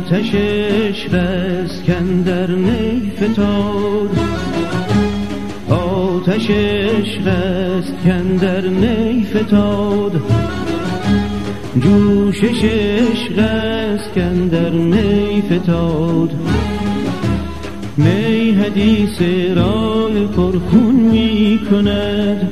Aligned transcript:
آتش 0.00 0.34
عشق 0.34 1.14
اسکندر 1.14 2.50
نی 2.50 3.12
فتاد 3.16 4.18
آتش 5.70 6.50
عشق 6.50 7.26
اسکندر 7.26 8.68
نی 8.68 9.24
فتاد 9.24 10.22
جوشش 11.82 12.64
عشق 12.64 13.38
اسکندر 13.38 14.70
نی 14.70 15.42
فتاد 15.42 16.34
می 17.96 18.50
حدیث 18.50 19.22
راه 19.56 20.26
پرخون 20.26 20.94
می 20.94 21.60
کند. 21.70 22.50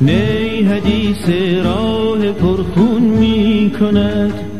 نی 0.00 0.62
حدیث 0.62 1.28
راه 1.64 2.32
پرخون 2.32 3.02
می 3.02 3.72
کند. 3.80 4.51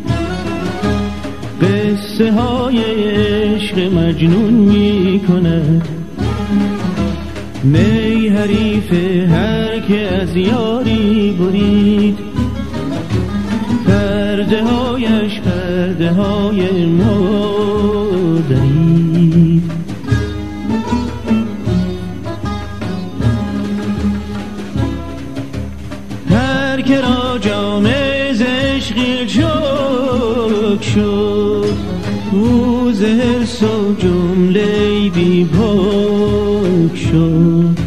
قصه 2.23 2.33
های 2.33 2.79
عشق 2.85 3.79
مجنون 3.79 4.53
می 4.53 5.21
کند 5.29 5.89
می 7.65 8.29
حریف 8.29 8.93
هر 9.31 9.81
که 9.81 10.09
از 10.09 10.37
یاری 10.37 11.37
برید. 11.41 12.19
پرده 13.87 14.63
هایش 14.65 15.41
پرده 15.41 16.13
های 16.13 16.85
هر 26.31 26.81
که 26.81 27.01
را 27.01 27.39
جام 27.39 27.89
زشقی 28.33 29.27
چک 29.27 30.85
شد 30.95 31.42
او 33.03 33.09
زهرس 33.09 33.63
و 33.63 33.95
جمله 33.99 35.11
بی 35.11 35.45
شد. 36.95 37.82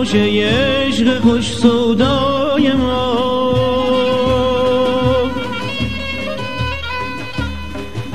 باشه 0.00 0.18
عشق 0.18 1.20
خوش 1.20 1.52
سودای 1.54 2.72
ما. 2.72 3.54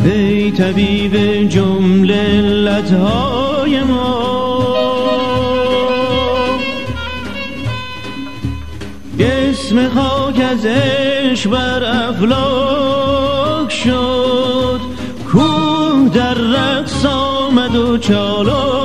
ای 0.04 0.52
طبیب 0.52 1.16
جمله 1.50 2.42
لطهای 2.42 3.84
ما. 3.84 4.76
اسم 9.20 9.90
خاک 9.90 10.40
از 10.52 10.66
عشق 10.66 11.50
بر 11.50 11.84
افلاک 12.10 13.72
شد. 13.72 14.80
کوه 15.32 16.10
در 16.14 16.34
رقص 16.34 17.06
آمد 17.06 17.76
و 17.76 17.98
چالاک 17.98 18.85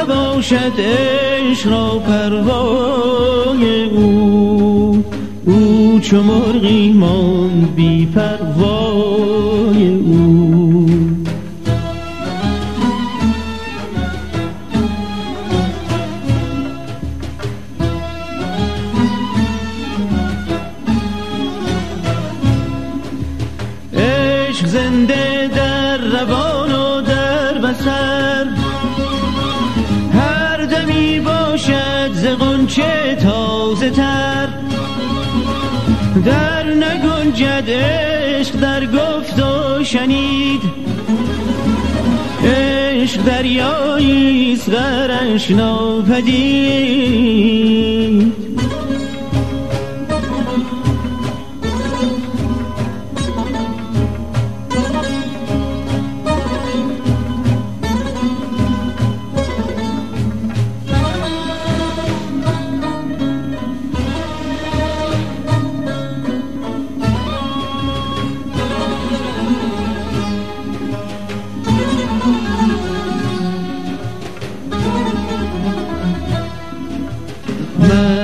نباشد 0.00 0.72
عشق 0.78 1.70
را 1.70 1.98
پروای 1.98 3.84
او. 3.84 5.04
او 5.46 6.00
چو 6.02 6.22
مرغی 6.22 6.92
ماند 6.92 7.74
بی 7.74 8.06
پروای 8.06 9.88
او. 9.94 10.86
عشق 23.94 24.66
زنده 24.66 25.29
ز 32.20 32.26
غنچه 32.26 33.16
تازه 33.22 33.90
تر. 33.90 34.48
در 36.24 36.64
نگنجد 36.64 37.70
عشق 37.70 38.56
در 38.60 38.86
گفت 38.86 39.38
و 39.38 39.84
شنید. 39.84 40.60
عشق 42.44 43.22
دریایی 43.22 44.52
است 44.52 44.70
غرش 44.70 45.50
ناپدید 45.50 46.90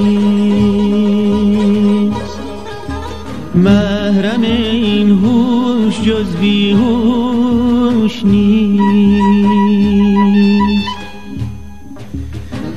محرم 3.56 4.42
این 4.42 5.10
هوش 5.10 6.02
جز 6.02 6.36
بیهوش 6.36 8.26
نیست. 8.26 9.52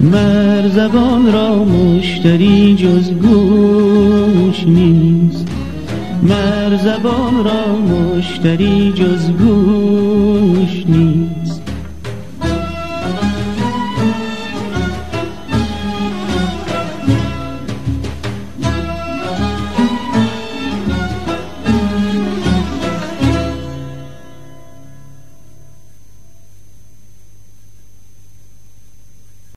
مر 0.01 0.69
زبان 0.69 1.33
را 1.33 1.65
مشتری 1.65 2.75
جز 2.75 3.11
گوش 3.11 4.65
نیست. 4.67 5.47
مر 6.23 6.77
زبان 6.77 7.45
را 7.45 7.77
مشتری 7.77 8.93
جز 8.93 9.31
گوش 9.31 10.54